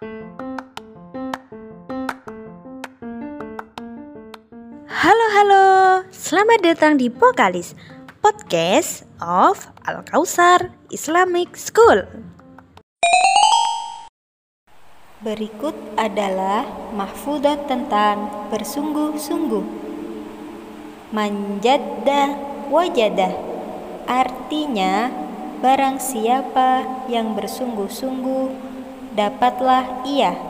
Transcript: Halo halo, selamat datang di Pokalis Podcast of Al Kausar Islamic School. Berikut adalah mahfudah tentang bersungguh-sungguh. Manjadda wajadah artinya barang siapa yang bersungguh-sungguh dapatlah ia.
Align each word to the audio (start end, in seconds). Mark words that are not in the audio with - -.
Halo 0.00 0.16
halo, 5.36 5.64
selamat 6.08 6.64
datang 6.64 6.96
di 6.96 7.12
Pokalis 7.12 7.76
Podcast 8.24 9.04
of 9.20 9.68
Al 9.84 10.00
Kausar 10.08 10.72
Islamic 10.88 11.52
School. 11.52 12.08
Berikut 15.20 15.76
adalah 16.00 16.64
mahfudah 16.96 17.60
tentang 17.68 18.48
bersungguh-sungguh. 18.48 19.66
Manjadda 21.12 22.40
wajadah 22.72 23.36
artinya 24.08 25.12
barang 25.60 26.00
siapa 26.00 26.88
yang 27.12 27.36
bersungguh-sungguh 27.36 28.79
dapatlah 29.14 30.06
ia. 30.06 30.49